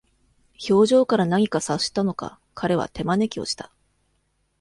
[0.67, 3.71] 表情から何か察したのか、彼は手招きをした。